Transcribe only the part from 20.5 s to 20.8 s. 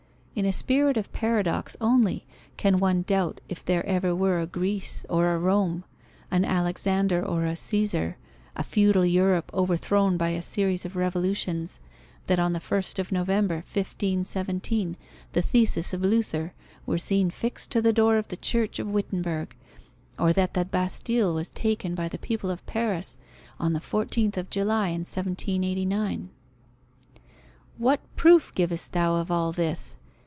the